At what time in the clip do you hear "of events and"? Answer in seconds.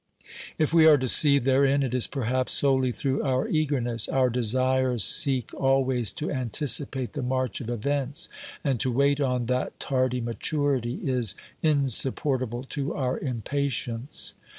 7.61-8.79